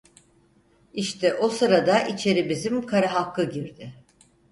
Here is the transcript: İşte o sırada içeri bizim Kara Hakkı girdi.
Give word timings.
İşte 0.93 1.33
o 1.33 1.49
sırada 1.49 1.99
içeri 2.01 2.49
bizim 2.49 2.85
Kara 2.85 3.13
Hakkı 3.13 3.49
girdi. 3.49 3.93